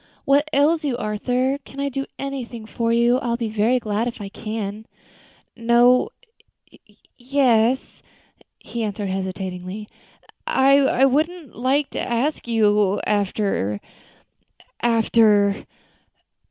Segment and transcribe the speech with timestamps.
[0.25, 1.59] "What ails you, Arthur?
[1.59, 3.19] Can I do anything for you?
[3.19, 4.87] I will be very glad if I can."
[5.55, 6.09] "No
[7.19, 8.01] yes"
[8.57, 9.87] he answered hesitatingly;
[10.47, 13.79] "I wouldn't like to ask you after
[14.81, 15.65] after" "Oh!